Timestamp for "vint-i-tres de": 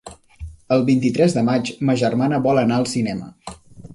0.87-1.43